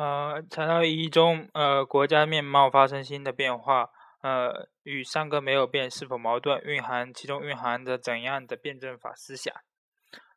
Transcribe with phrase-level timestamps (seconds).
[0.00, 3.90] 呃，材料一中，呃，国家面貌发生新的变化，
[4.22, 6.58] 呃，与上个没有变是否矛盾？
[6.64, 9.54] 蕴含其中蕴含着怎样的辩证法思想？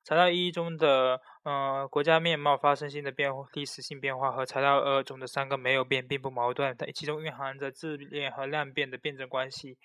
[0.04, 9.77] 材料一中的，呃，国家面貌发生新的变化历史性变化和材料二中的三个没有变并不矛盾，其中蕴含着质变和量变的辩证关系。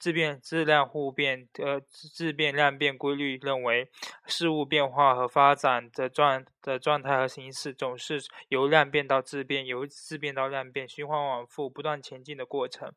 [0.00, 3.88] 质变质量互变，呃，质变量变规律认为，
[4.26, 12.90] 事物变化和发展的状的状态和形式，总是由量变到质变，由质变到量变，循环往复，不断前进的过程。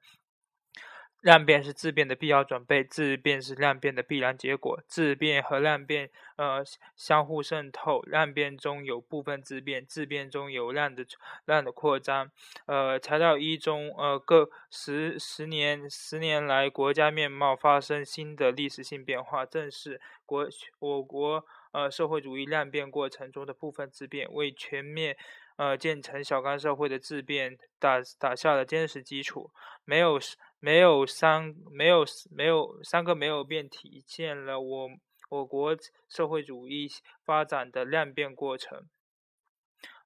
[1.23, 4.83] 量变是质变的必要准备，质变是量变的必然结果。
[4.89, 6.61] 质变和量变，呃，
[6.97, 8.01] 相互渗透。
[8.01, 11.05] 量变中有部分质变，质变中有量的
[11.45, 12.29] 量的扩张。
[12.65, 20.45] 呃，材料一中，呃，各十十年十年来国家面貌发生新的历史性变化，正是国
[20.79, 25.15] 我国呃社会主义量变过程中的部分质变，为全面。
[25.55, 29.51] 呃，建成小康社会的质变打打下了坚实基础。
[29.85, 30.19] 没有
[30.63, 34.89] 没有三没有没有三个没有变，体现了我
[35.29, 35.75] 我国
[36.07, 36.89] 社会主义
[37.25, 38.87] 发展的量变过程。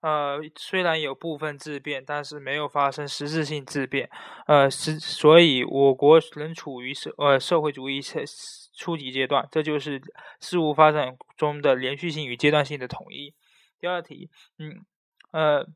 [0.01, 4.09] 呃，虽然有部分质变，但是没有发生实质性质变。
[4.47, 8.19] 呃，是所以我国仍处于社呃社会主义初
[8.73, 10.01] 初级阶段，这就是
[10.39, 13.35] 事物发展中的连续性与阶段性的统一。
[13.79, 14.83] 第二题，嗯。
[15.31, 15.67] 呃，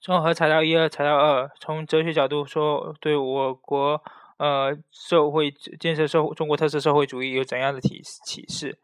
[0.00, 4.02] 综合材料一和材料二，从哲学角度说，对我国
[4.38, 8.78] 呃社会建设社会中国特色社会主义有怎样的启启示？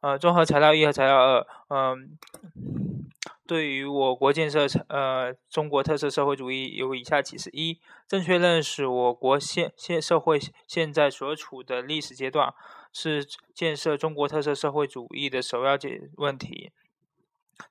[0.00, 2.18] 呃，综合材料一和材料二，嗯，
[3.46, 12.52] 对于我国建设呃中国特色社会主义有以下启示：一、正确认识我国现现社会现在所处的历史阶段，
[12.92, 16.72] 是建设中国特色社会主义的首要解问题。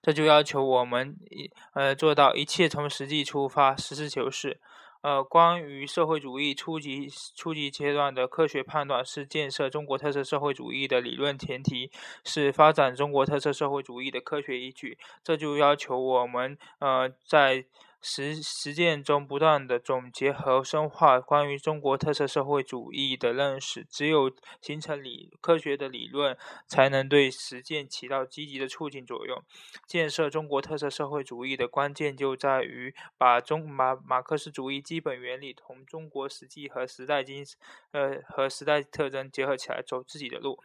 [0.01, 4.59] 这就要求我们一呃做到一切从实际出发，实事求是。
[5.01, 11.89] 呃，关于社会主义初级初级阶段的科学判断，是建设中国特色社会主义的理论前提，
[12.23, 14.97] 是发展中国特色社会主义的科学依据。
[15.23, 17.65] 这就要求我们呃在。
[18.01, 26.35] 实实践中不断的总结和深化关于中国特色社会主义的认识，只有形成理科学的理论，
[26.67, 29.43] 才能对实践起到积极的促进作用。
[29.85, 37.45] 建设中国特色社会主义的关键就在于把中马马克思主义基本原理同中国实际和时代精
[37.91, 40.59] 呃和时代特征结合起来，走自己的路。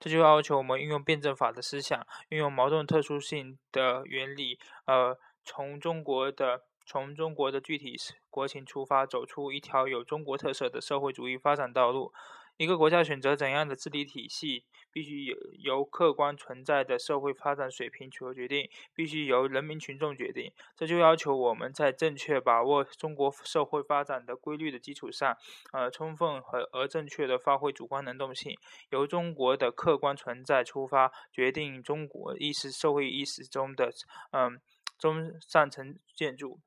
[0.00, 5.18] 这就要求我们运用辩证法的思想，运用矛盾特殊性的原理，呃。
[5.44, 7.96] 从中国的从中国的具体
[8.30, 12.12] 国情出发，走出一条有中国特色的社会主义发展道路。
[12.58, 20.52] 一个国家选择怎样的治理体系，必须由由客观存在的社会发展水平所决定，必须由人民群众决定。
[20.76, 25.36] 这就要求我们在正确把握中国社会发展的规律的基础上，
[25.72, 28.56] 呃，充分和而正确的发挥主观能动性，
[28.90, 33.90] 由中国的客观存在出发，决定中国意识社会意识中的
[34.32, 34.60] 嗯。
[35.02, 36.60] 中上层建筑，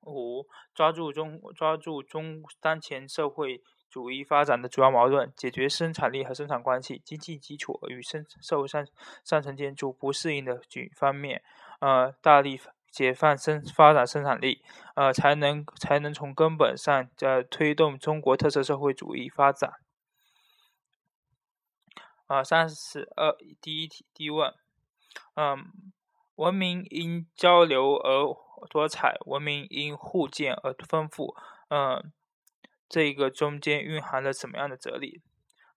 [0.00, 8.84] 五抓住中抓住中当前社会主义发展的主要矛盾，解决生产力和生产关系、经济基础与生社会上
[9.24, 11.40] 上层建筑不适应的几方面，
[11.78, 12.58] 呃，大力
[12.90, 14.60] 解放生发展生产力，
[14.96, 19.74] 呃，才能才能从根本上呃推动中国特色社会主义发展。
[22.26, 24.52] 啊，三十二第一题第一问，
[25.36, 25.92] 嗯。
[26.36, 31.34] 文明因交流而多彩，文明因互鉴而丰富。
[31.68, 32.12] 嗯，
[32.88, 35.20] 这个中间蕴含了什么样的哲理？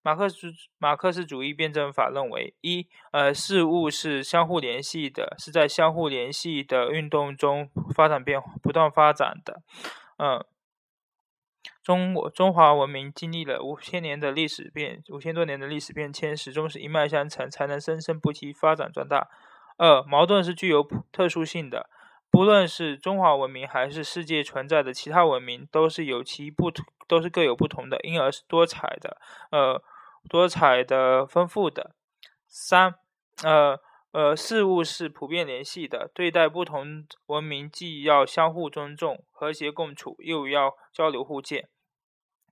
[0.01, 9.63] 马克思马克思主义辩证法认为：一，呃，事物是相互联系的，是在相互联系的运动中发展变不断发展的。
[10.17, 10.45] 嗯，
[11.81, 19.27] 中中华文明经历了五千年的历史变，五千多年的历史变迁，始终是一脉相承，才能生生不息发展壮大。
[19.77, 21.89] 二矛盾是具有特殊性的，
[22.29, 29.17] 不论是中华文明还是世界存在的其他文明，都是有其不同，都是各有不同的，因而是多彩的，
[29.51, 29.81] 呃，
[30.29, 31.95] 多彩的、丰富的。
[32.47, 32.95] 三，
[33.43, 33.79] 呃
[34.11, 41.67] 呃，事物是普遍联系的，对待不同文明，既要相互尊重、和谐共处，又要交流互鉴。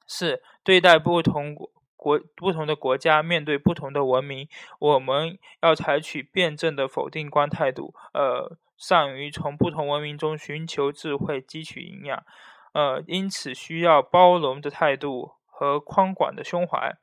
[0.06, 1.56] 四，对待不同
[2.03, 2.19] 国。
[2.35, 12.25] 不同的国家面对不同的文明，我们要采取辩证的否定观态度，呃，善于从不同文明中寻求智慧，汲取营养，
[12.73, 16.97] 呃，因此需要包容的态度和宽广的胸怀。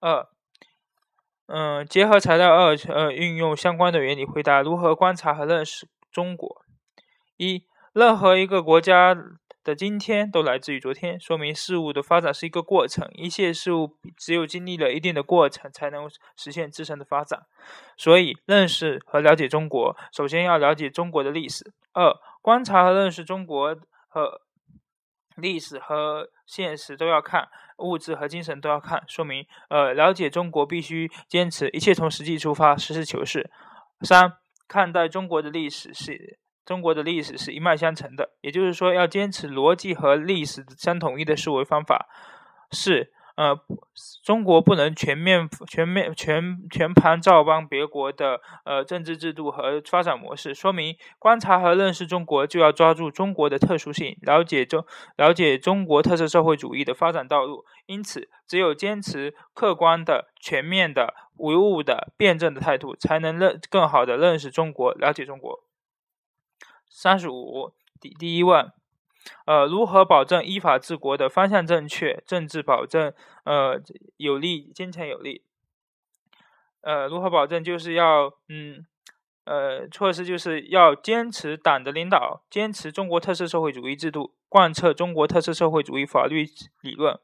[0.00, 0.26] 二，
[1.46, 6.64] 嗯，结合材料二，呃，运用相关的原理回答如何观察和认识中国。
[7.36, 9.14] 一，任何一个国家
[9.68, 17.42] 的今天都来自于昨天，说明事物的发展是一个过程，一切事物只有经历了一定的过程，才能实现自身的发展。
[17.94, 21.70] 所以，认识和了解中国，首先要了解中国的历史。
[21.92, 23.76] 二，观察和认识中国
[24.08, 24.40] 和
[25.36, 33.50] 历史和现实都要看，物质和精神都要看，说明呃，了解中国必须坚持一切从实际出发，实事求是。
[34.00, 34.32] 三，
[34.66, 36.38] 看待中国的历史是
[36.68, 42.06] 中国的历史是一脉相承的，也就是说，要坚持逻辑和历史相统一的思维方法。
[42.70, 43.10] 四。
[43.38, 43.56] 呃，
[44.24, 54.84] 中国不能全面、全面、全全盘照搬别国的呃政治制度和发展模式，说明观察和认识中国就要抓住中国的特殊性，了解中
[55.16, 57.64] 了解中国特色社会主义的发展道路。
[57.86, 65.60] 因此，只有坚持客观的、全面的、唯物的、辩证的态度，才能认更好的认识中国、了解中国。
[67.00, 68.72] 三十五，第第一问。
[69.46, 73.12] 呃，如何保证依法治国的方向正确，政治保证
[73.44, 73.80] 呃
[74.16, 75.44] 有力、坚强有力？
[76.80, 77.62] 呃，如何保证？
[77.62, 78.84] 就是要嗯
[79.44, 86.48] 呃，措施就是要坚持党的领导，坚持中国特色社会主义制度，贯彻中国特色社会主义法律
[86.80, 87.16] 理论，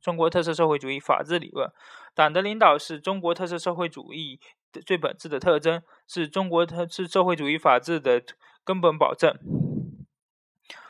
[0.00, 1.68] 中国特色社会主义法治理论。
[2.14, 4.38] 党的领导是中国特色社会主义
[4.70, 8.22] 的最本质的特征，是中国特是社会主义法治的
[8.64, 9.34] 根本保证。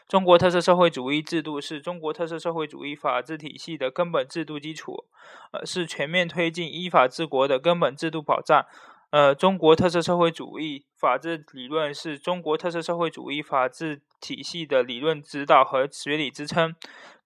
[0.08, 5.06] 中国特色社会主义制度是中国特色社会主义法治体系的根本制度基础，
[5.52, 8.66] 呃，是全面推进依法治国的根本制度保障。
[9.12, 16.74] 呃，中国特色社会主义法治理论是中国特色社会主义法治体系的理论指导和学理支撑。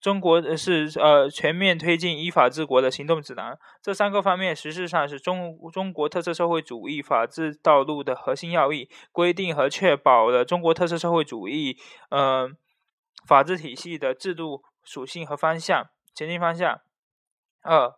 [0.01, 3.57] 中国是呃全面推进依法治国的行动指南。
[3.81, 11.79] 这三个方面实质上是中中国特色社会主义法治道路的核心要义，规定和确保了中国特色社会主义，
[12.11, 12.57] 嗯。
[13.27, 16.79] 法治体系的制度属性和方向、前进方向。
[17.63, 17.93] 二，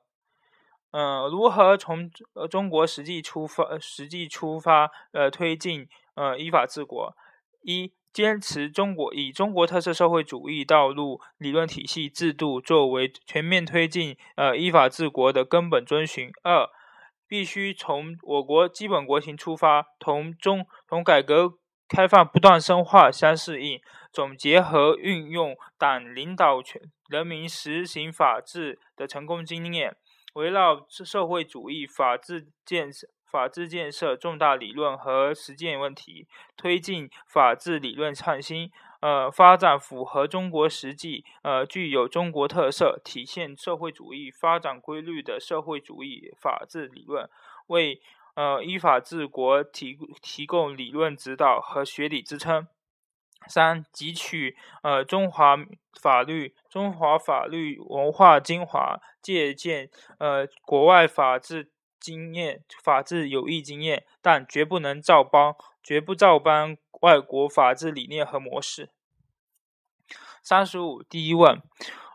[0.90, 7.14] 嗯，如何从呃中国实际出发、实际出发，呃，推进呃依法治国？
[7.62, 16.30] 一，坚持中国以中国特色社会主义道路、理论体系、制度作为全面推进呃依法治国的根本遵循。
[16.42, 16.68] 二，
[17.26, 21.54] 必须从我国基本国情出发，同中同改革
[21.88, 23.80] 开放不断深化相适应。
[24.10, 26.80] 总结和运用党领导全
[27.10, 29.94] 人民实行法治的成功经验，
[30.34, 36.26] 围绕社会主义法治建设、法治建设重大理论和实践问题，
[36.56, 38.70] 推进法治理论创新，
[39.00, 47.28] 呃，发展符合中国实际、呃，具有中国特色、体现社会主义发展规律的社会主义法治理论，
[47.66, 48.00] 为
[48.34, 52.66] 呃依法治国提提供理论指导和学理支撑。
[53.46, 55.56] 三、汲取呃中华
[56.00, 59.88] 法律、中华法律文化精华，借鉴
[60.18, 68.90] 呃国外法治经验、法治有益经验，但绝不能照搬，绝不照搬外国法治理念和模式。
[70.42, 71.60] 三十五，第一问，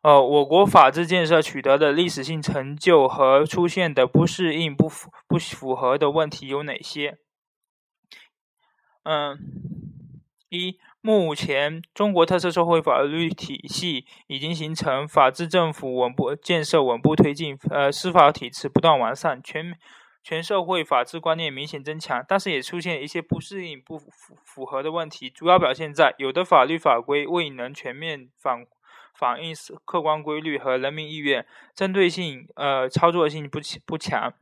[0.02, 7.18] 呃，我国法治建设取得的历史性成就和出现的不适应、不符、不符合的问题有哪些？
[9.04, 9.38] 嗯，
[10.50, 10.80] 一。
[11.06, 19.78] 目前，中国特色社会法律体系已经形成，法治政府稳步建设稳步推进，呃，司法体制不断完善，全
[20.24, 22.24] 全社会法治观念明显增强。
[22.26, 24.08] 但是，也出现一些不适应、不符
[24.46, 28.66] 符合的问题，主要表现在有的法律法规未能全面反
[29.14, 31.46] 反映客观规律和人民意愿，
[31.76, 34.34] 针对性呃操作性不不强。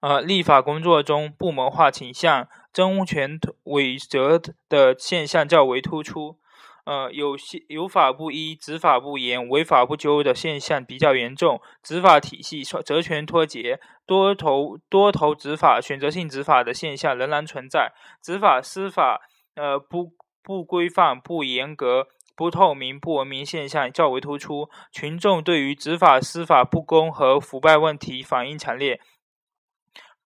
[0.00, 6.38] 呃，立法工作中部门化倾向、争权伪责的现象较为突出。
[6.84, 11.60] 呃，有些有法不依、执法不严、违法不究的现象比较严重。
[11.82, 17.92] 执法体系责权脱节、多头多头执法、选择性执法的现象仍然存在。
[18.22, 19.20] 执法司法
[19.56, 20.12] 呃不
[20.42, 24.70] 不规范、不严格、不透明、不文明现象较为突出。
[24.90, 28.98] 群众对于执法司法不公和腐败问题反应强烈。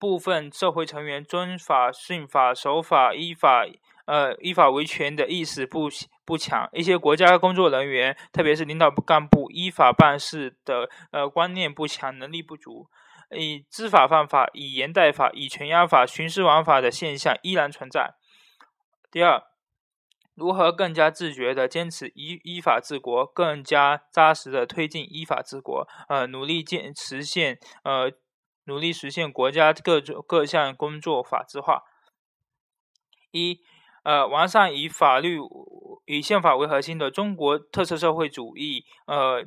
[0.03, 3.65] 部分社会成员遵法、信法、守法、依法，
[4.03, 5.87] 呃，依法维权的意识不
[6.25, 6.67] 不强。
[6.73, 12.89] 一些国家工作人员，特别是领导干部，依法办事的呃观念不强，能力不足，
[13.31, 18.15] 以知法犯法、以严代法、以权压法、徇私枉法的现象依然存在。
[19.09, 19.41] 第二，
[20.35, 28.11] 如何更加自觉地坚持依依法治国，更加扎实地推进依法治国，呃，努力建实现呃。
[28.65, 31.83] 努力实现国家各种各项工作法治化。
[33.31, 33.61] 一，
[34.03, 35.39] 呃，完善以法律
[36.05, 39.43] 以宪法为核心的中国特色社会主义呃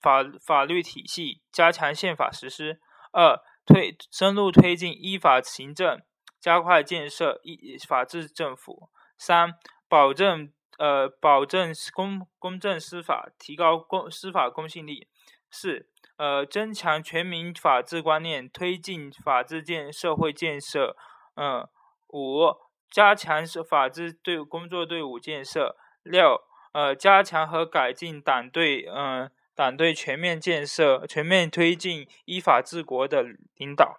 [0.00, 2.80] 法法律体系，加强宪法实施。
[3.12, 6.02] 二、推深入推进依法行政，
[6.40, 8.88] 加快建设依法治政府。
[9.18, 9.54] 三、
[9.88, 15.08] 保证呃保证公公正司法，提高公司法公信力。
[15.50, 20.96] 四、呃增强全民法治观念，推进法治建社会建设。
[21.34, 21.68] 嗯。
[22.08, 22.54] 五。
[22.88, 25.76] 加强是法治队工作队伍建设。
[26.04, 26.40] 六，
[26.72, 33.24] 呃，加强和改进党队，嗯，党队全面建设，全面推进依法治国的
[33.56, 33.98] 领导。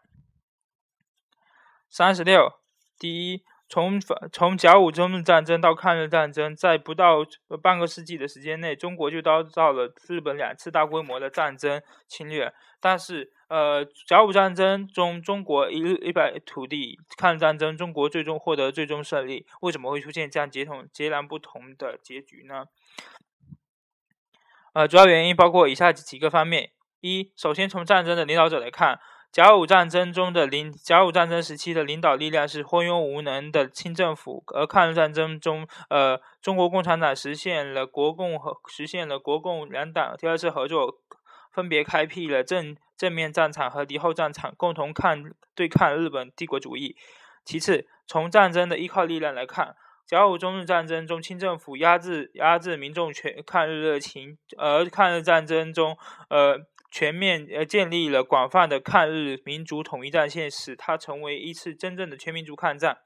[1.90, 2.54] 三十六，
[2.98, 3.44] 第一。
[3.70, 4.00] 从
[4.32, 7.26] 从甲午中日战争到抗日战争，在不到
[7.62, 12.54] 半个世纪的时间内，中国就遭到了日本两次大规模的战争侵略。
[12.80, 19.46] 但是，呃，甲午战争中中国一一百土地，抗日战争中国最终获得最终胜利。
[19.60, 22.68] 为什么会出现这样截同截然不同的结局呢？
[24.72, 26.72] 呃，主要原因包括以下几个方面：
[27.02, 29.00] 一，首先从战争的领导者来看。
[29.38, 40.98] 甲午战争中的领甲午战争时期的领导力量是昏庸无能的清政府，而抗日战争中，呃，中国共产党实现了国共和实现了国共两党第二次合作，
[41.52, 46.96] 分别开辟了正正面战场和敌后战场，共同抗对抗日本帝国主义。
[47.46, 49.76] 其次，从战争的依靠力量来看，
[50.08, 55.96] 甲午中日战争中，清政府压制压制民众全抗日热情，而抗日战争中，
[56.32, 56.66] 呃。
[56.90, 62.98] 全面呃建立了广泛的抗日民族统一战线，使它成为一次真正的全民族抗战。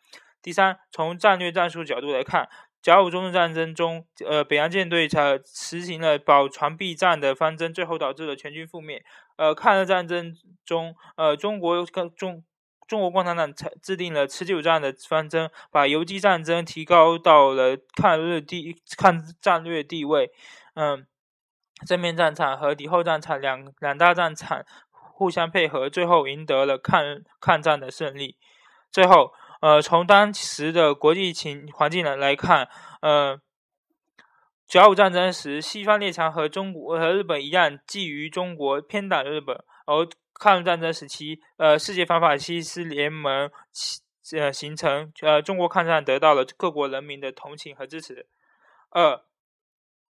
[0.41, 2.47] 第三，从战略战术角度来看，
[2.81, 9.03] 甲午中日战争中，呃，北洋舰队才实行了保船避战的方针，最后导致了全军覆灭。
[9.35, 10.35] 呃，抗日战争
[10.65, 12.43] 中，呃，中国中
[12.87, 20.31] 中国共产党才制定了持久战的方针，把游击战争提高到了抗日地抗战略地位。
[20.75, 21.05] 嗯。
[21.85, 27.03] 正面战场和敌后战场两两大战场互相配合，最后赢得了抗
[27.39, 28.37] 抗战的胜利。
[28.91, 32.67] 最后，呃，从当时的国际情环境来来看，
[33.01, 33.39] 呃，
[34.65, 43.49] 甲午战争时，西方列强和中国和日本一样觊觎中国，偏袒日本；而抗日战争时期，呃，世界反法西斯联盟
[44.37, 48.27] 呃形成，呃，中国抗战得到了各国人民的同情和支持。
[48.89, 49.21] 二。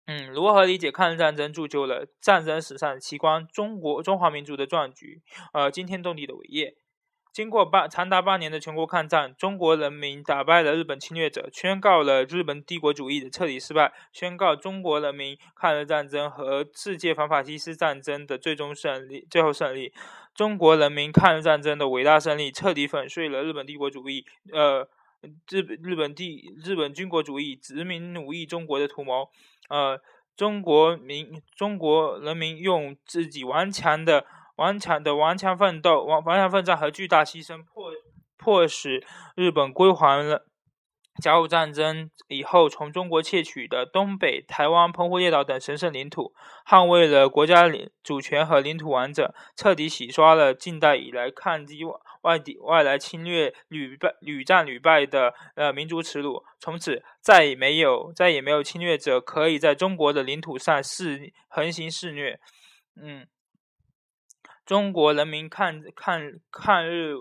[0.08, 3.46] 嗯，如何理解抗日战争铸就了战争史上奇观？
[3.48, 5.22] 中国中华民族的壮举，
[5.52, 6.76] 呃，惊天动地的伟业。
[7.34, 19.28] 经过八长达八年的全国抗战，中国人民打败了日本侵略者，宣告了日本帝国主义的彻底失败，宣告中国人民抗日战争和世界反法西斯战争的最终胜利。
[19.30, 19.94] 最后胜利，
[20.34, 24.88] 中国人民抗日战争的伟大胜利，彻底粉碎了日本帝国主义，呃，
[25.52, 29.30] 日日本帝日本军国主义殖民奴役中国的图谋。
[29.68, 30.00] 呃，
[30.36, 37.92] 中国民中国人民用自己顽强的、顽强的顽强奋斗、顽强奋战和巨大牺牲，迫
[38.38, 39.06] 迫使
[39.36, 40.46] 日本归还了
[41.22, 46.34] 甲午战争以后从中国窃取的东北、台湾、澎湖列岛等神圣领土，
[46.66, 51.80] 捍卫了国家领主权和领土完整，彻底洗刷了近代以来抗击
[52.28, 62.38] 外地外来侵略屡败屡战屡败的呃民族耻辱，从此再也没有再也没有侵略者可以在中国的领土上肆横行肆虐。
[63.02, 63.26] 嗯，
[64.66, 67.16] 中国人民抗抗抗日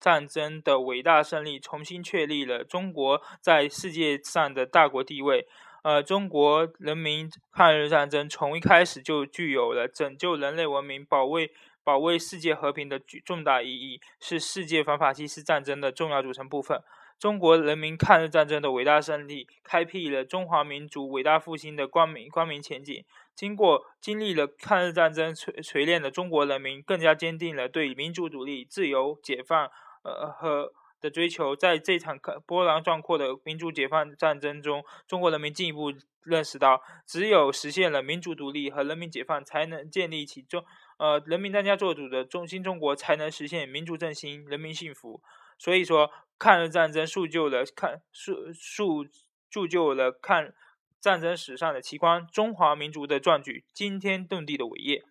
[0.00, 5.46] 战争的伟大胜利，重新确立了中国在世界上的大国地位。
[5.84, 11.52] 呃，中国人民抗日战争从一开始就具有了拯救人类文明、保卫。
[11.88, 16.82] 保卫世界和平的举重大意义，是世界反法西斯战争的重要组成部分。
[17.18, 23.02] 中国人民抗日战争的伟大胜利，开辟了中华民族伟大复兴的光明光明前景。
[23.34, 29.70] 经过经历了抗日战争锤锤炼的中国人民，更加坚定了对民主独立、自由解放
[30.02, 31.54] 呃和的追求。
[31.56, 40.64] 在这场波澜壮阔的民主解放战争中，中国人民进一步认识到，只有实现了民主独立和人民解放，才能建立起中。
[40.98, 45.22] 呃，人民当家作主的中新中国才能实现民族振兴、人民幸福。
[45.58, 49.06] 所以说，抗日战争铸就了抗铸铸
[49.50, 50.52] 铸就了抗
[51.00, 55.04] 战争史上的奇观，中华民族的壮举，惊天动地的伟业。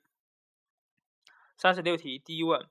[1.58, 2.68] 三十六题，第一问，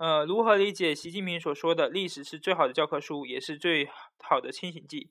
[0.00, 3.86] 呃，如何理解习近平所说的“历史是最好的教科书，也是最
[4.18, 5.10] 好的清醒剂”？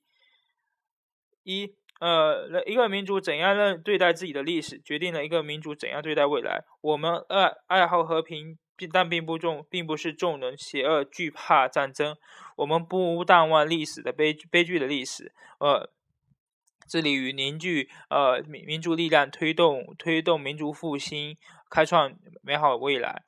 [1.45, 1.75] 一。
[1.99, 6.63] 呃，一个民族怎样认对待自己的历史，决定了一个民族怎样对待未来。
[6.79, 8.57] 我们爱爱好和平，
[8.93, 12.15] 但并不重，并不是众人邪恶惧怕战争。
[12.55, 15.91] 我们不淡忘历史的悲悲剧的历史，呃，
[16.87, 21.35] 致力于凝聚呃民民族力量，推动推动民族复兴，
[21.69, 23.23] 开创美好未来。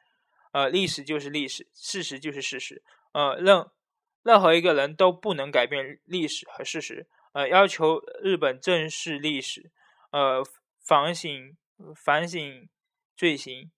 [0.52, 2.84] 呃，历史就是历史，事实就是事实。
[3.14, 3.66] 呃，任
[4.24, 7.08] 任何一个人都不能改变历史和事实。
[7.34, 9.72] 呃，要求日本正视历史，
[10.12, 10.44] 呃，
[10.80, 11.56] 反省
[11.96, 12.70] 反省
[13.16, 13.72] 罪行。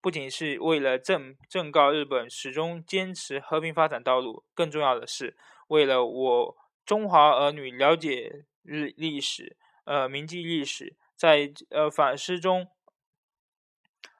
[0.00, 5.36] 不仅是为了正正告日本始终坚持和平发展道路，更重要的是
[5.68, 12.66] 为了我中华儿女了解日历史，呃，铭记历史，在呃反思中，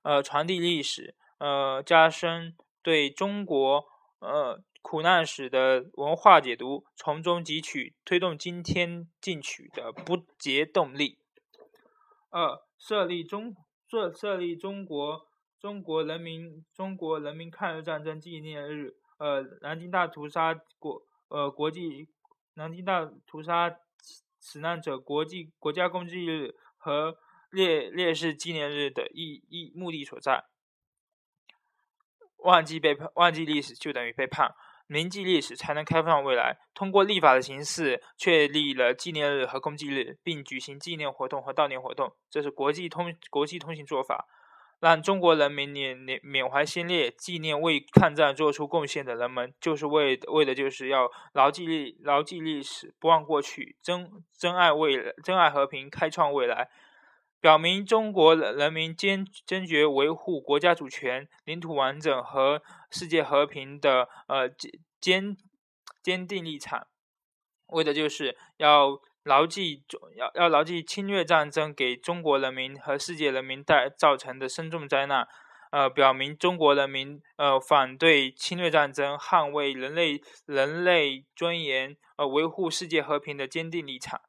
[0.03, 3.85] 呃传递历史，呃加深对中国
[4.21, 11.19] 呃苦难史的文化解读，从中汲取推动今天进取的不竭动力。
[12.31, 13.57] 二、设立中
[13.89, 15.27] 设设立中国。
[15.63, 22.09] 中国人民中国人民抗日战争纪念日，呃，南京大屠杀国呃国际
[22.55, 23.73] 南京大屠杀
[24.41, 27.17] 死难者国际国家公祭日和
[27.53, 30.43] 烈烈士纪念日的意义目的所在。
[32.45, 34.55] 忘记背叛，忘记历史就等于背叛。
[34.87, 36.59] 铭记历史才能开放未来。
[36.75, 44.27] 通过立法的形式确立了纪念日和公祭日，并举行纪念活动和悼念活动，这是国际通国际通行做法。
[44.81, 56.69] 让中国人民缅缅缅怀先烈，纪念为抗战做出贡献的人们，就是为为的就是要牢记历牢记历史，不忘过去，珍珍爱未来，珍爱和平，开创未来，
[57.43, 65.37] 表明中国人民坚坚决维护国家主权、领土完整和世界和平的呃坚坚
[66.03, 66.87] 坚定立场，
[67.67, 68.99] 为的就是要。
[69.25, 69.85] 牢记
[70.17, 75.29] 要要牢记侵略战争给中国人民和世界人民带造成的深重灾难，
[75.71, 84.21] 呃，表明中国人民呃反对侵略战争、捍卫人类人类尊严、呃维护世界和平的坚定立场。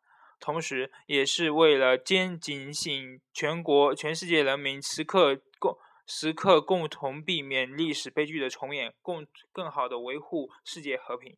[0.43, 11.37] 同时，也是为了坚警醒全国全世界人民，时刻共时刻共同避免历史悲剧的重演，共更好的维护世界和平。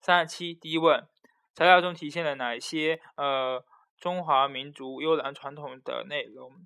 [0.00, 1.04] 三十七，第一问。
[1.52, 3.64] 材料中体现了哪些呃
[3.98, 6.64] 中华民族优良传统的内容？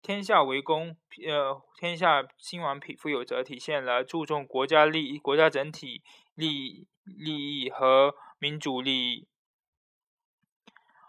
[0.00, 6.02] 天下为公，呃，天下兴亡，匹夫有责，体现了注重国家利益、国家整体
[6.34, 9.28] 利益利益和民主利益。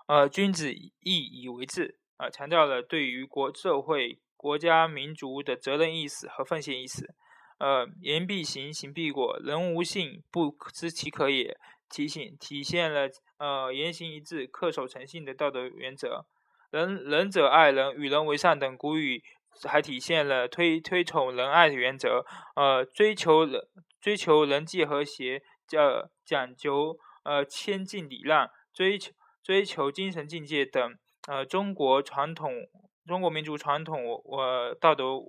[0.09, 7.13] 呃，君子义以为志，啊，强调了对于国社会、国家、民族的责任意识和奉献意识。
[7.59, 11.55] 呃，言必行，行必果，人无信，不知其可也。
[11.91, 16.25] 提醒体现了呃言行一致、恪守诚信的道德原则。
[16.71, 19.23] 仁仁者爱人，与人为善等古语
[19.67, 22.25] 还体现了推推崇仁爱的原则。
[22.55, 23.61] 呃，追求人
[24.01, 29.11] 追求人际和谐，叫讲究呃谦敬礼让，追求
[29.43, 30.97] 追求精神境界等
[31.27, 32.67] 呃中国传统
[33.07, 35.19] 中国民族传统我我道德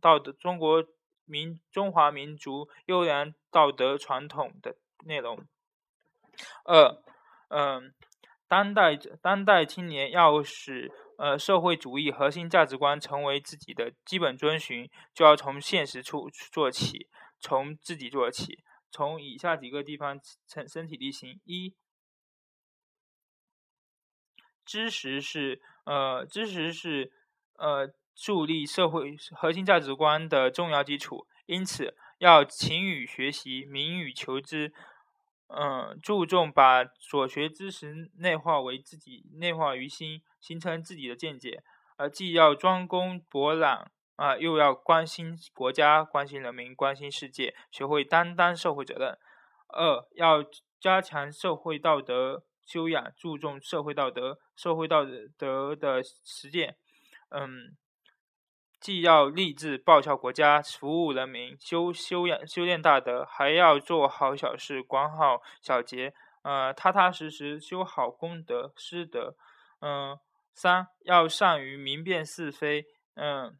[0.00, 0.84] 道德中国
[1.24, 5.44] 民中华民族优良道德传统的内容。
[6.64, 7.02] 二，
[7.48, 7.92] 嗯，
[8.46, 17.08] 当代当代青年要使呃社会主义核心价值观成为自己的基本遵循，就要从现实处做起，
[17.40, 21.74] 从自己做起，从以下几个地方身身体力行：一，
[24.66, 27.12] 知识是呃知识是
[27.56, 34.74] 呃树立社会核心价值观的重要基础，因此要勤于学习，敏于求知。
[35.48, 41.62] 嗯，注重把所学知识内化为自己，内化于心，形成自己的见解。
[41.96, 49.16] 而，既要专攻博览啊，又要关心国家、关心人民、关心世界，学会担当社会责任。
[49.68, 50.44] 二，要
[50.80, 55.06] 加强社会道德修养，注重社会道德、社会道
[55.38, 56.76] 德的实践。
[57.30, 57.76] 嗯。
[58.78, 69.34] 既要立志报效国家、服务人民、修修养、修炼大德，还要做好小事、管好小节，呃，踏踏实实修好功德、师德。
[69.80, 70.18] 嗯，
[70.54, 73.58] 三要善于明辨是非，嗯，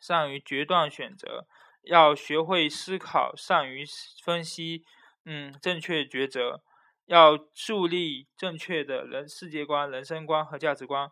[0.00, 1.46] 善于决断选择，
[1.82, 3.84] 要学会思考，善于
[4.22, 4.84] 分析，
[5.24, 6.62] 嗯，正确抉择，
[7.06, 11.10] 要树立正确的人世界观、人生观和价值观。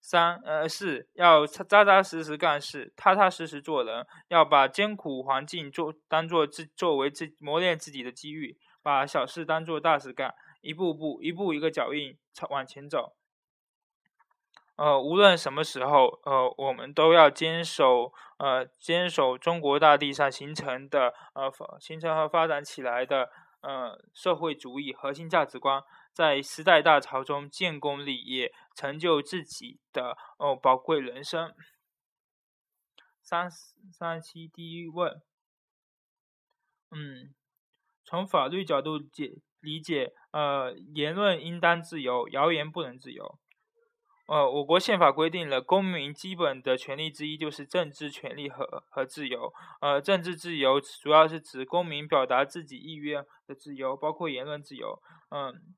[0.00, 13.14] 三呃四要扎扎实实干事，踏踏实实做人，要把艰苦环境做当做自作为自磨练自己的机遇，把小事当做大事干，一步步一步一个脚印朝往前走。
[14.76, 23.30] 呃，无论什么时候，呃，我们都要坚守，呃，坚守中国大地上形成的，呃，形成和发展起来的，
[23.66, 31.54] 呃，社会主义核心价值观，在时代大潮中建功立业，成就自己的哦宝贵人生。
[33.22, 33.50] 三
[33.90, 35.10] 三七第一问，
[36.90, 37.34] 嗯，
[38.04, 43.38] 从法律角度解理解，呃，言论应当自由，谣言不能自由。
[44.26, 49.52] 呃，我国宪法规定了公民基本的权利之一就是政治权利和和自由。
[49.82, 55.02] 呃，政治自由主要是指公民表达自己意愿的自由，包括言论自由。
[55.28, 55.74] 嗯，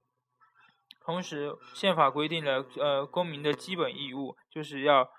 [1.00, 5.11] 同时宪法规定了呃公民的基本义务，就是要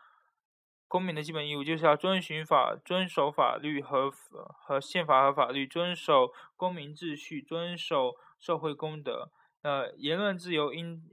[0.88, 9.30] 公民的基本义务就是要遵循法、遵守法律和和宪法和法律，遵守公民秩序，遵守社会公德。
[9.64, 11.04] 呃，言论自由应。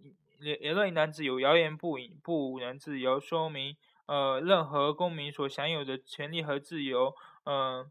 [0.40, 3.20] 言言论自由，谣言不不能自由。
[3.20, 7.86] 说明，呃，任何公民所享有的权利和自由，呃，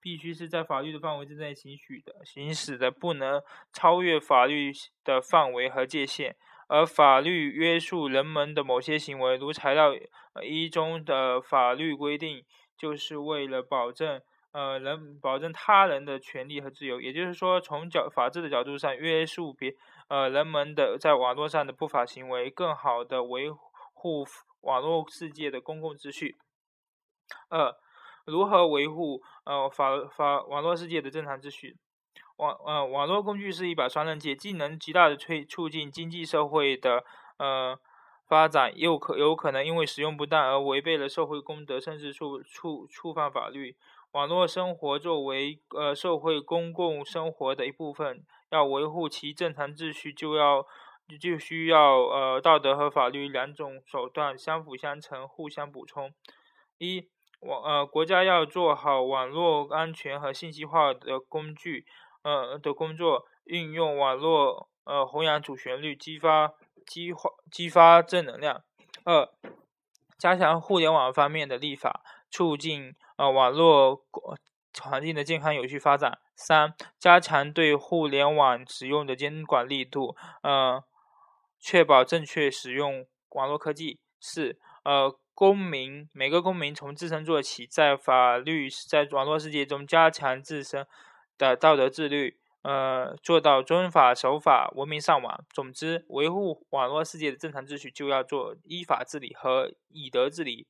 [0.00, 3.42] 必须是在法律的范围之内行使的，行使的不能
[3.72, 4.72] 超越法律
[5.04, 6.36] 的范围和界限。
[6.68, 9.92] 而法律约束人们的某些行为，如材料
[10.44, 12.44] 一中的法律规定，
[12.76, 14.20] 就是为了保证。
[14.50, 19.74] 呃，人保证他人的权利和自由，也就是说，从角法治的角度上约束别
[20.08, 24.26] 呃人们的在网络上的不法行为，更好的维护
[24.60, 26.36] 网络世界的公共秩序。
[27.48, 27.76] 二，
[28.24, 31.76] 如何维护呃法法网络世界的正常秩序？
[32.36, 37.04] 网呃网络工具是一把双刃剑，既能极大的推促进经济社会的
[37.38, 37.78] 呃
[38.26, 43.76] 发展，又可有可能因为使用不当而违背了社会公德，甚至触触触犯法律。
[44.12, 50.66] 网络生活作为呃社会公共生活的一部分，要维护其正常秩序，就要
[51.20, 56.12] 就需要呃道德和法律两种手段相辅相成、互相补充。
[56.78, 57.08] 一
[57.40, 61.86] 网呃国家要做好网络安全和信息化的工具
[62.22, 66.52] 呃的工作，运用网络呃弘扬主旋律，激发
[66.86, 68.62] 激发激发正能量。
[69.04, 69.28] 二
[70.18, 72.94] 加强互联网方面的立法，促进。
[73.18, 74.04] 呃，网络
[74.80, 76.20] 环境的健康有序发展。
[76.38, 80.84] 三、加强对互联网使用的监管力度，呃，
[81.58, 83.98] 确保正确使用网络科技。
[84.20, 90.86] 四、呃，公民每个公民从自身做起，在法律在网络世界中加强自身
[91.36, 95.44] 的道德自律，呃，做到遵法守法、文明上网。
[95.52, 100.68] 总之，维护网络世界的正常秩序，就要做依法治理和以德治理，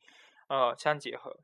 [0.48, 1.38] 呃，相结合。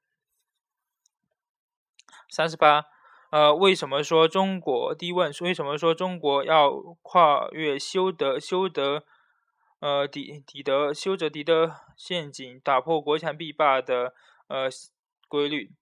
[2.30, 2.86] 三十八，
[3.34, 4.94] 呃，为什么说中国？
[4.94, 6.70] 第一问，为什么说中国要
[7.02, 9.02] 跨越修德、修德，
[9.80, 14.14] 呃，底底德、修德底德陷阱，打破国强必霸的
[14.46, 14.68] 呃
[15.26, 15.72] 规律？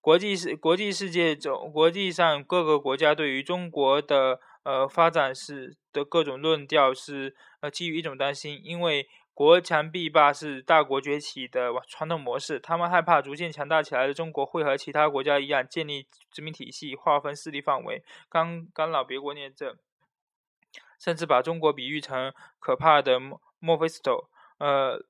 [0.00, 9.08] 国际世国际世界中，国际上各个国家对于中国的呃发展是的各种论调是呃基于一种担心，因为。
[9.38, 19.76] 国强必霸是大国崛起的传统模式，他们害怕逐渐强大起来的中国会和其他国家一样建立殖民体系、划分势力范围、干干扰别国内政，
[20.98, 23.20] 甚至把中国比喻成可怕的
[23.60, 24.28] 墨菲斯托。
[24.58, 25.00] 呃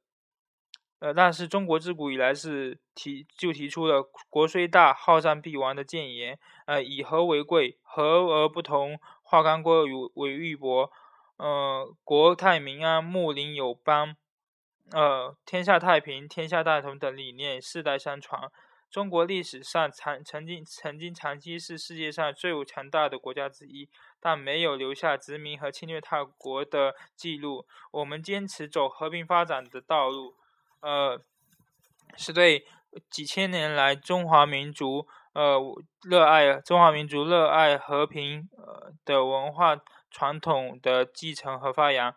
[0.99, 6.39] 呃，但是中国自古以来是提就提出了“国虽大，好战必亡”的谏言。
[6.67, 10.91] 呃，以和为贵，和而不同，化干戈为玉帛。
[11.39, 14.17] 呃，国泰民安，睦邻友邦，
[14.91, 18.51] 呃，天下太平，天下大同等理念世代相传。
[18.91, 27.67] 中国历史上长曾经曾经长期是世界上最有强大的国家之一，但没有留下殖民和侵略他国的记录。
[27.91, 30.35] 我们坚持走和平发展的道路，
[30.81, 31.21] 呃，
[32.17, 32.67] 是对
[33.11, 35.61] 几千年来中华民族呃
[36.03, 39.79] 热爱中华民族热爱和平呃的文化。
[40.11, 42.15] 传统的继承和发扬，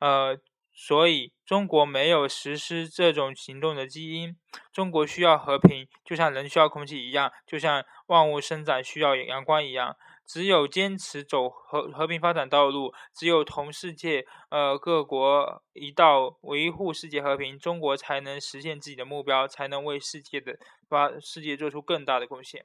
[0.00, 0.38] 呃，
[0.72, 4.36] 所以中国没有实施这种行动的基因。
[4.72, 9.96] 中国需要和平，就像人需要空气一样，就像万物生长需要阳光一样。
[10.26, 22.64] 只有坚持走和和平发展道路，只有同世界呃各国一道维护世界和平，中国才能实现自己的目标，才能为世界的发世界做出更大的贡献。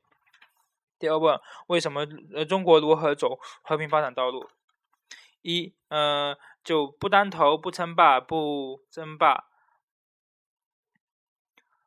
[0.97, 1.37] 第二问，
[1.67, 4.47] 为什么呃中国如何走和平发展道路？
[5.41, 9.45] 一，呃，就不单头，不称霸，不争霸。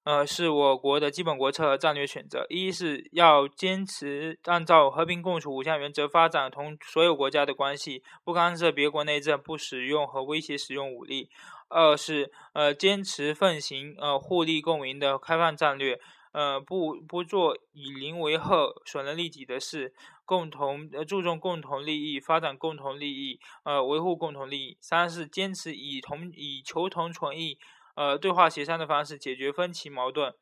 [0.04, 2.44] 呃，是我国的基本国策和战略选择。
[2.48, 11.30] 一是要坚持按照和平共处五项原则发展同所有国家的关系，不干涉别国内政，不使用和威胁使用武力。
[11.68, 16.00] 二是呃坚持奉行呃互利共赢的开放战略，
[16.32, 24.76] 呃不不做以邻为壑、损人利己的事，共同呃注重共同利益，发展共同利益，呃维护共同利益。
[24.80, 27.58] 三是坚持以同以求同存异，
[27.94, 30.34] 呃对话协商的方式解决分歧矛盾。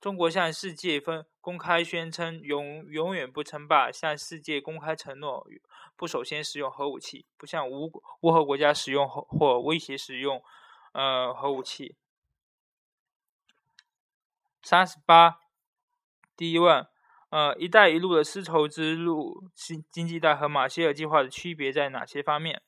[0.00, 5.44] 中国向世界分公开宣称永永远不称霸，向世界公开承诺
[5.96, 10.42] 不首先使用核武器，不向无无核国家使用或威胁使用。
[10.92, 11.96] 呃，核武器。
[14.62, 15.38] 三十八，
[16.36, 16.86] 第一问，
[17.30, 22.60] 呃，“一带一路”的丝绸之路经经济带和马歇尔计划的区别在哪些方面？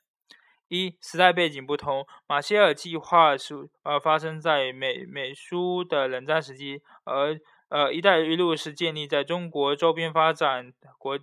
[0.69, 11.19] 一、时代背景不同，马歇尔计划是呃发生在美美苏的冷战时期，而呃“一带一路”是建立在中国周边发展国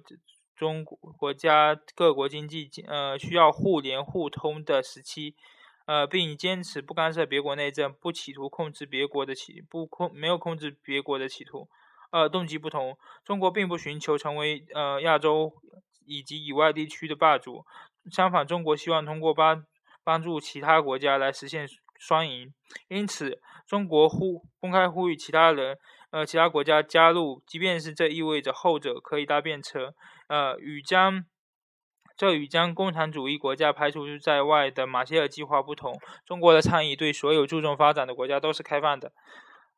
[0.55, 5.35] 中国家各国经济呃需要互联互通的时期。
[5.87, 11.69] 呃，并坚持不干涉别国内政，不企图控制别国的企，不控没有控制别国的企图。
[12.11, 15.53] 呃，动机不同，中国并不寻求成为呃亚洲
[16.05, 17.65] 以及以外地区的霸主，
[18.11, 19.65] 相反，中国希望通过帮
[20.03, 21.65] 帮助其他国家来实现
[21.97, 22.53] 双赢。
[22.89, 25.77] 因此，中国呼公开呼吁其他人，
[26.11, 29.93] 呃，其他国家加入，即便是这意味着后者可以搭便车，
[30.27, 31.25] 呃，与将。
[32.17, 35.93] 这与将共产主义国家排除在外的马歇尔计划不同，
[36.25, 39.11] 中国的倡议对所有注重发展的国家都是开放的。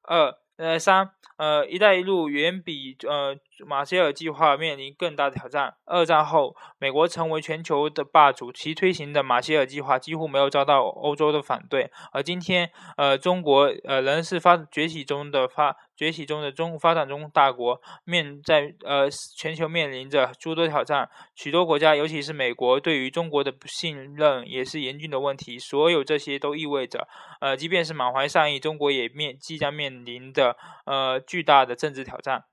[0.03, 0.33] 二。
[0.59, 3.33] 呃，三，呃，“一带一路”远比呃
[3.65, 5.73] 马歇尔计划面临更大挑战。
[5.85, 11.89] 二战后，美国成为全球的霸主，其推行的马歇尔计划几乎没有遭到欧洲的反对。
[12.11, 21.09] 而今天，呃，中国呃仍是发崛起中的发崛起中的中发展中大国，面在呃全球面临着诸多挑战。
[21.35, 25.59] 许多国家，尤其是美国，对于中国的不信任也是严峻的问题。
[25.59, 27.05] 所有这些都意味着，
[27.41, 30.55] 呃，即便是满怀善意，中国也面即将面临的。
[30.85, 32.45] 呃，巨大的政治挑战。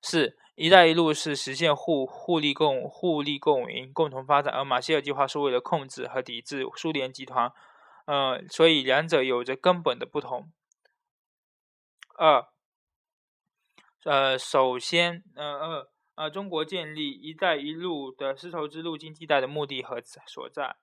[0.00, 7.52] 四，“一带一路”是实现互互利共互利共赢、共同发展，而马歇尔计划是为了控制和抵制苏联集团。
[8.06, 10.50] 呃，所以两者有着根本的不同。
[12.14, 12.46] 二，
[14.04, 20.76] 呃，首先，呃二，呃，中国建立“一带一路”的丝绸之路经济带的目的和所在。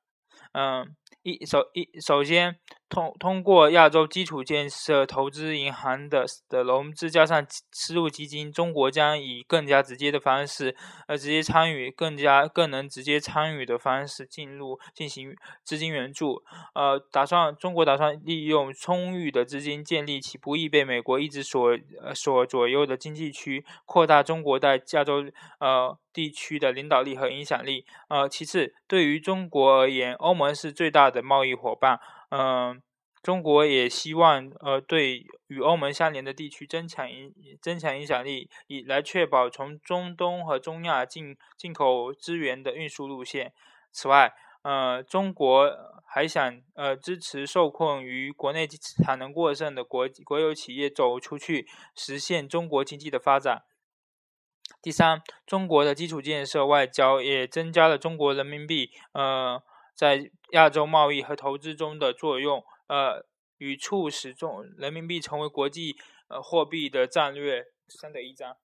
[0.54, 2.58] 嗯，一首一首先
[2.90, 10.76] 通通过亚洲基础建设投资银行的的融资，加上丝路基金，中国将以更加直接的方式，
[11.08, 16.44] 呃，直接参与，更加更能直接参与的方式进入进行资金援助。
[16.74, 25.24] 呃，打算中国打算利用充裕的资金，建立起不易被美国一直所呃所左右的经济区，扩大中国在亚洲
[25.60, 25.98] 呃。
[26.14, 27.86] 地区的领导力和影响力。
[28.10, 32.00] 呃，其次，对于中国而言，欧盟是最大大的贸易伙伴。
[32.30, 32.82] 嗯，
[33.24, 43.52] 中国也希望呃对与欧盟相连的地区增强影增强影响力，以来确保从中东和中亚进进口资源的运输路线。
[43.92, 44.34] 此外，
[44.64, 45.70] 呃，中国
[46.06, 48.68] 还想呃支持受困于国内
[49.04, 53.64] 产能过剩的国国有企业走出去，实现中国经济的发展。
[54.82, 59.62] 第三，中国的基础建设外交也增加了中国人民币呃
[59.94, 63.26] 在亚洲贸易和投资中的作用，呃，
[63.58, 65.96] 与促使中人民币成为国际
[66.28, 68.58] 呃货币的战略相得益彰。